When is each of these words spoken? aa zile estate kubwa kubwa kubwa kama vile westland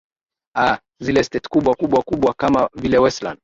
aa 0.55 0.77
zile 0.99 1.19
estate 1.19 1.47
kubwa 1.49 1.75
kubwa 1.75 2.01
kubwa 2.03 2.33
kama 2.33 2.69
vile 2.75 2.97
westland 2.97 3.39